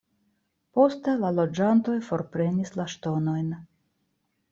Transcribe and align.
Poste 0.77 1.11
la 1.23 1.29
loĝantoj 1.39 1.97
forprenis 2.07 2.73
la 2.79 2.87
ŝtonojn. 2.95 3.53